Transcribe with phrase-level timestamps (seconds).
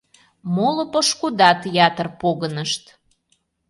[0.55, 2.83] Моло пошкудат ятыр погынышт.